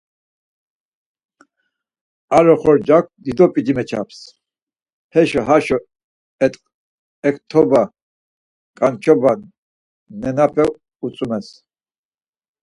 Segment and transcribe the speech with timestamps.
[2.37, 4.17] Ar oxorcak dido p̌ici me-çams,
[5.13, 5.77] heşo haşo
[7.29, 7.81] ektoba,
[8.77, 9.31] kançoba
[10.21, 10.65] nenape
[11.05, 11.49] utzumels.